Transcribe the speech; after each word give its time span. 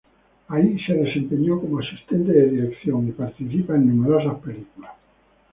Ahí 0.47 0.79
se 0.83 0.93
desempeñó 0.95 1.61
como 1.61 1.77
asistente 1.77 2.31
de 2.31 2.49
dirección 2.49 3.07
y 3.07 3.11
participa 3.11 3.75
en 3.75 3.87
numerosas 3.87 4.39
películas. 4.39 4.93